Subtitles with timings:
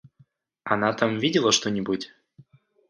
[0.63, 2.11] Она там видела что-нибудь?